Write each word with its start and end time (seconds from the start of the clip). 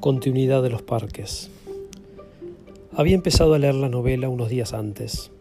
Continuidad 0.00 0.62
de 0.62 0.70
los 0.70 0.82
parques. 0.82 1.50
Había 2.94 3.16
empezado 3.16 3.54
a 3.54 3.58
leer 3.58 3.74
la 3.74 3.88
novela 3.88 4.28
unos 4.28 4.48
días 4.48 4.72
antes. 4.72 5.32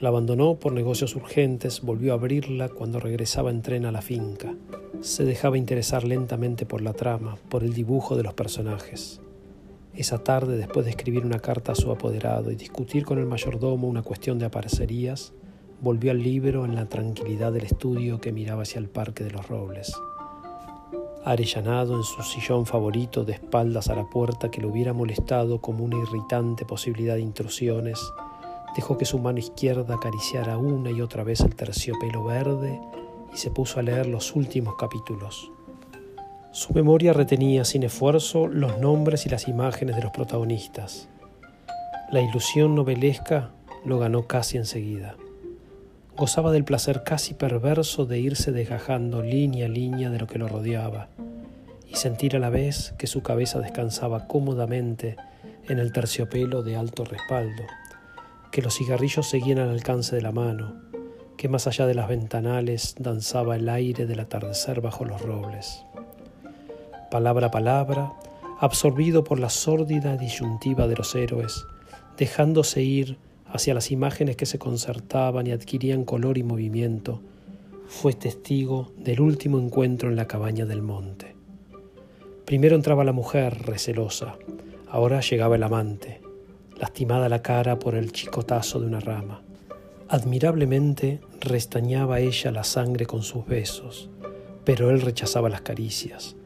La 0.00 0.08
abandonó 0.08 0.54
por 0.54 0.72
negocios 0.72 1.14
urgentes, 1.16 1.82
volvió 1.82 2.12
a 2.12 2.14
abrirla 2.14 2.70
cuando 2.70 2.98
regresaba 2.98 3.50
en 3.50 3.60
tren 3.60 3.84
a 3.84 3.92
la 3.92 4.00
finca. 4.00 4.54
Se 5.02 5.24
dejaba 5.24 5.58
interesar 5.58 6.04
lentamente 6.04 6.64
por 6.64 6.80
la 6.80 6.94
trama, 6.94 7.36
por 7.50 7.62
el 7.62 7.74
dibujo 7.74 8.16
de 8.16 8.22
los 8.22 8.32
personajes. 8.32 9.20
Esa 9.94 10.24
tarde, 10.24 10.56
después 10.56 10.86
de 10.86 10.92
escribir 10.92 11.26
una 11.26 11.40
carta 11.40 11.72
a 11.72 11.76
su 11.76 11.90
apoderado 11.90 12.50
y 12.50 12.56
discutir 12.56 13.04
con 13.04 13.18
el 13.18 13.26
mayordomo 13.26 13.86
una 13.86 14.02
cuestión 14.02 14.38
de 14.38 14.46
aparecerías, 14.46 15.34
volvió 15.82 16.10
al 16.10 16.22
libro 16.22 16.64
en 16.64 16.74
la 16.74 16.88
tranquilidad 16.88 17.52
del 17.52 17.64
estudio 17.64 18.18
que 18.18 18.32
miraba 18.32 18.62
hacia 18.62 18.78
el 18.78 18.88
Parque 18.88 19.24
de 19.24 19.32
los 19.32 19.46
Robles 19.46 19.92
arellanado 21.24 21.96
en 21.96 22.02
su 22.02 22.22
sillón 22.22 22.66
favorito 22.66 23.24
de 23.24 23.34
espaldas 23.34 23.88
a 23.88 23.94
la 23.94 24.08
puerta 24.08 24.50
que 24.50 24.60
le 24.60 24.66
hubiera 24.66 24.92
molestado 24.92 25.60
como 25.60 25.84
una 25.84 25.98
irritante 25.98 26.64
posibilidad 26.64 27.14
de 27.14 27.20
intrusiones, 27.20 28.00
dejó 28.74 28.96
que 28.96 29.04
su 29.04 29.18
mano 29.18 29.38
izquierda 29.38 29.94
acariciara 29.94 30.56
una 30.56 30.90
y 30.90 31.00
otra 31.00 31.24
vez 31.24 31.40
el 31.40 31.54
terciopelo 31.54 32.24
verde 32.24 32.80
y 33.32 33.36
se 33.36 33.50
puso 33.50 33.78
a 33.80 33.82
leer 33.82 34.06
los 34.06 34.34
últimos 34.34 34.74
capítulos. 34.76 35.50
Su 36.52 36.72
memoria 36.72 37.12
retenía 37.12 37.64
sin 37.64 37.84
esfuerzo 37.84 38.48
los 38.48 38.78
nombres 38.78 39.26
y 39.26 39.28
las 39.28 39.46
imágenes 39.46 39.96
de 39.96 40.02
los 40.02 40.10
protagonistas. 40.10 41.08
La 42.10 42.20
ilusión 42.20 42.74
novelesca 42.74 43.50
lo 43.84 43.98
ganó 43.98 44.26
casi 44.26 44.56
enseguida 44.56 45.16
gozaba 46.20 46.52
del 46.52 46.64
placer 46.64 47.02
casi 47.02 47.32
perverso 47.32 48.04
de 48.04 48.18
irse 48.18 48.52
desgajando 48.52 49.22
línea 49.22 49.64
a 49.64 49.68
línea 49.70 50.10
de 50.10 50.18
lo 50.18 50.26
que 50.26 50.38
lo 50.38 50.48
rodeaba 50.48 51.08
y 51.88 51.94
sentir 51.94 52.36
a 52.36 52.38
la 52.38 52.50
vez 52.50 52.92
que 52.98 53.06
su 53.06 53.22
cabeza 53.22 53.58
descansaba 53.58 54.26
cómodamente 54.26 55.16
en 55.66 55.78
el 55.78 55.94
terciopelo 55.94 56.62
de 56.62 56.76
alto 56.76 57.06
respaldo, 57.06 57.62
que 58.52 58.60
los 58.60 58.76
cigarrillos 58.76 59.30
seguían 59.30 59.60
al 59.60 59.70
alcance 59.70 60.14
de 60.14 60.20
la 60.20 60.30
mano, 60.30 60.82
que 61.38 61.48
más 61.48 61.66
allá 61.66 61.86
de 61.86 61.94
las 61.94 62.06
ventanales 62.06 62.96
danzaba 62.98 63.56
el 63.56 63.70
aire 63.70 64.04
del 64.04 64.20
atardecer 64.20 64.82
bajo 64.82 65.06
los 65.06 65.22
robles. 65.22 65.86
Palabra 67.10 67.46
a 67.46 67.50
palabra, 67.50 68.12
absorbido 68.58 69.24
por 69.24 69.40
la 69.40 69.48
sórdida 69.48 70.18
disyuntiva 70.18 70.86
de 70.86 70.96
los 70.96 71.14
héroes, 71.14 71.64
dejándose 72.18 72.82
ir 72.82 73.16
hacia 73.52 73.74
las 73.74 73.90
imágenes 73.90 74.36
que 74.36 74.46
se 74.46 74.58
concertaban 74.58 75.46
y 75.46 75.52
adquirían 75.52 76.04
color 76.04 76.38
y 76.38 76.42
movimiento, 76.42 77.20
fue 77.86 78.12
testigo 78.12 78.92
del 78.96 79.20
último 79.20 79.58
encuentro 79.58 80.08
en 80.08 80.16
la 80.16 80.26
cabaña 80.26 80.64
del 80.64 80.82
monte. 80.82 81.34
Primero 82.44 82.76
entraba 82.76 83.04
la 83.04 83.12
mujer, 83.12 83.62
recelosa, 83.66 84.36
ahora 84.88 85.20
llegaba 85.20 85.56
el 85.56 85.62
amante, 85.62 86.20
lastimada 86.78 87.28
la 87.28 87.42
cara 87.42 87.78
por 87.78 87.94
el 87.94 88.12
chicotazo 88.12 88.80
de 88.80 88.86
una 88.86 89.00
rama. 89.00 89.42
Admirablemente 90.08 91.20
restañaba 91.40 92.20
ella 92.20 92.50
la 92.50 92.64
sangre 92.64 93.06
con 93.06 93.22
sus 93.22 93.46
besos, 93.46 94.08
pero 94.64 94.90
él 94.90 95.00
rechazaba 95.00 95.48
las 95.48 95.60
caricias. 95.60 96.36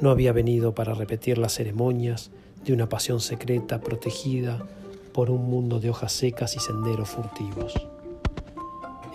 No 0.00 0.10
había 0.10 0.32
venido 0.32 0.74
para 0.74 0.94
repetir 0.94 1.38
las 1.38 1.54
ceremonias 1.54 2.30
de 2.64 2.72
una 2.72 2.88
pasión 2.88 3.20
secreta 3.20 3.80
protegida 3.80 4.66
por 5.12 5.30
un 5.30 5.48
mundo 5.48 5.80
de 5.80 5.90
hojas 5.90 6.12
secas 6.12 6.56
y 6.56 6.60
senderos 6.60 7.08
furtivos. 7.08 7.74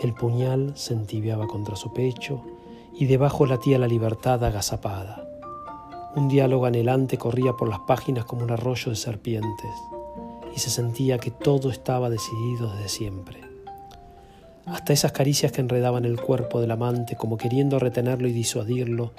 El 0.02 0.14
puñal 0.14 0.74
se 0.76 0.94
entibiaba 0.94 1.48
contra 1.48 1.76
su 1.76 1.94
pecho 1.94 2.42
y 2.98 3.06
debajo 3.06 3.46
latía 3.46 3.80
la 3.80 3.88
libertad 3.88 4.44
agazapada. 4.44 5.28
Un 6.16 6.28
diálogo 6.28 6.66
anhelante 6.66 7.18
corría 7.18 7.54
por 7.54 7.70
las 7.70 7.80
páginas 7.80 8.26
como 8.26 8.44
un 8.44 8.52
arroyo 8.52 8.90
de 8.90 8.96
serpientes 8.96 9.72
y 10.56 10.60
se 10.60 10.70
sentía 10.70 11.18
que 11.18 11.32
todo 11.32 11.70
estaba 11.70 12.10
decidido 12.10 12.74
desde 12.74 12.90
siempre. 12.90 13.42
Hasta 14.66 14.94
esas 14.94 15.12
caricias 15.12 15.52
que 15.52 15.62
enredaban 15.62 16.06
el 16.06 16.20
cuerpo 16.20 16.60
del 16.60 16.72
amante 16.72 17.16
como 17.16 17.38
queriendo 17.38 17.78
retenerlo 17.78 18.28
y 18.28 18.32
disuadirlo, 18.32 19.12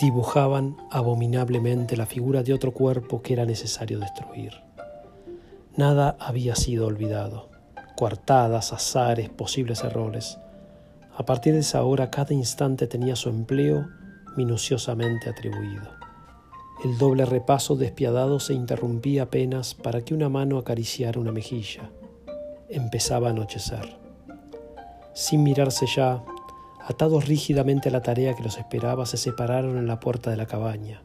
dibujaban 0.00 0.76
abominablemente 0.90 1.96
la 1.96 2.06
figura 2.06 2.42
de 2.42 2.52
otro 2.52 2.72
cuerpo 2.72 3.22
que 3.22 3.34
era 3.34 3.44
necesario 3.44 3.98
destruir. 3.98 4.69
Nada 5.76 6.16
había 6.18 6.56
sido 6.56 6.86
olvidado. 6.86 7.48
Coartadas, 7.96 8.72
azares, 8.72 9.28
posibles 9.28 9.84
errores. 9.84 10.38
A 11.16 11.24
partir 11.24 11.54
de 11.54 11.60
esa 11.60 11.82
hora 11.84 12.10
cada 12.10 12.34
instante 12.34 12.86
tenía 12.86 13.14
su 13.14 13.28
empleo 13.28 13.86
minuciosamente 14.36 15.30
atribuido. 15.30 15.88
El 16.82 16.98
doble 16.98 17.24
repaso 17.24 17.76
despiadado 17.76 18.40
se 18.40 18.54
interrumpía 18.54 19.24
apenas 19.24 19.74
para 19.74 20.02
que 20.02 20.14
una 20.14 20.28
mano 20.28 20.58
acariciara 20.58 21.20
una 21.20 21.30
mejilla. 21.30 21.90
Empezaba 22.68 23.28
a 23.28 23.30
anochecer. 23.30 23.98
Sin 25.12 25.42
mirarse 25.42 25.86
ya, 25.86 26.24
atados 26.86 27.28
rígidamente 27.28 27.90
a 27.90 27.92
la 27.92 28.02
tarea 28.02 28.34
que 28.34 28.42
los 28.42 28.56
esperaba, 28.58 29.04
se 29.06 29.18
separaron 29.18 29.76
en 29.76 29.86
la 29.86 30.00
puerta 30.00 30.30
de 30.30 30.36
la 30.36 30.46
cabaña. 30.46 31.02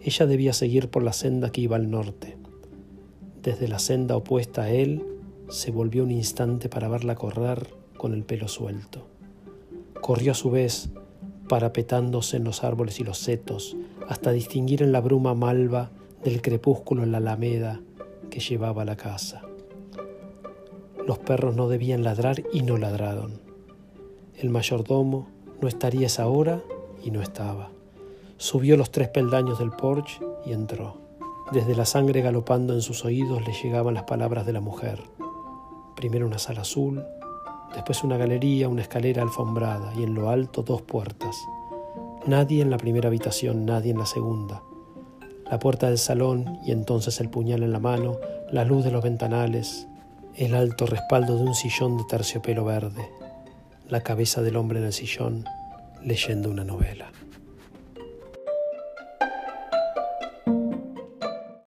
Ella 0.00 0.26
debía 0.26 0.52
seguir 0.52 0.88
por 0.90 1.02
la 1.02 1.12
senda 1.12 1.50
que 1.50 1.62
iba 1.62 1.76
al 1.76 1.90
norte. 1.90 2.38
Desde 3.42 3.68
la 3.68 3.78
senda 3.78 4.16
opuesta 4.16 4.62
a 4.62 4.70
él, 4.70 5.02
se 5.48 5.70
volvió 5.70 6.04
un 6.04 6.10
instante 6.10 6.68
para 6.68 6.88
verla 6.88 7.14
correr 7.14 7.68
con 7.96 8.12
el 8.12 8.24
pelo 8.24 8.48
suelto. 8.48 9.06
Corrió 10.00 10.32
a 10.32 10.34
su 10.34 10.50
vez, 10.50 10.90
parapetándose 11.48 12.36
en 12.36 12.44
los 12.44 12.64
árboles 12.64 13.00
y 13.00 13.04
los 13.04 13.18
setos, 13.18 13.76
hasta 14.08 14.32
distinguir 14.32 14.82
en 14.82 14.92
la 14.92 15.00
bruma 15.00 15.34
malva 15.34 15.90
del 16.22 16.42
crepúsculo 16.42 17.02
en 17.02 17.12
la 17.12 17.18
alameda 17.18 17.80
que 18.28 18.40
llevaba 18.40 18.82
a 18.82 18.84
la 18.84 18.96
casa. 18.96 19.42
Los 21.06 21.18
perros 21.18 21.56
no 21.56 21.68
debían 21.68 22.04
ladrar 22.04 22.42
y 22.52 22.62
no 22.62 22.76
ladraron. 22.76 23.40
El 24.36 24.50
mayordomo 24.50 25.28
no 25.60 25.68
estaría 25.68 26.06
esa 26.06 26.28
hora 26.28 26.62
y 27.02 27.10
no 27.10 27.22
estaba. 27.22 27.70
Subió 28.36 28.76
los 28.76 28.90
tres 28.90 29.08
peldaños 29.08 29.58
del 29.58 29.70
porche 29.70 30.20
y 30.44 30.52
entró. 30.52 30.99
Desde 31.52 31.74
la 31.74 31.84
sangre 31.84 32.22
galopando 32.22 32.74
en 32.74 32.80
sus 32.80 33.04
oídos 33.04 33.44
le 33.44 33.52
llegaban 33.52 33.94
las 33.94 34.04
palabras 34.04 34.46
de 34.46 34.52
la 34.52 34.60
mujer. 34.60 35.02
Primero 35.96 36.24
una 36.24 36.38
sala 36.38 36.60
azul, 36.60 37.04
después 37.74 38.04
una 38.04 38.16
galería, 38.16 38.68
una 38.68 38.82
escalera 38.82 39.22
alfombrada 39.22 39.92
y 39.96 40.04
en 40.04 40.14
lo 40.14 40.30
alto 40.30 40.62
dos 40.62 40.82
puertas. 40.82 41.36
Nadie 42.24 42.62
en 42.62 42.70
la 42.70 42.78
primera 42.78 43.08
habitación, 43.08 43.66
nadie 43.66 43.90
en 43.90 43.98
la 43.98 44.06
segunda. 44.06 44.62
La 45.50 45.58
puerta 45.58 45.88
del 45.88 45.98
salón 45.98 46.60
y 46.64 46.70
entonces 46.70 47.20
el 47.20 47.28
puñal 47.28 47.64
en 47.64 47.72
la 47.72 47.80
mano, 47.80 48.18
la 48.52 48.64
luz 48.64 48.84
de 48.84 48.92
los 48.92 49.02
ventanales, 49.02 49.88
el 50.36 50.54
alto 50.54 50.86
respaldo 50.86 51.36
de 51.36 51.42
un 51.42 51.56
sillón 51.56 51.96
de 51.96 52.04
terciopelo 52.04 52.64
verde, 52.64 53.10
la 53.88 54.02
cabeza 54.02 54.40
del 54.40 54.54
hombre 54.54 54.78
en 54.78 54.86
el 54.86 54.92
sillón 54.92 55.44
leyendo 56.00 56.48
una 56.48 56.62
novela. 56.62 57.10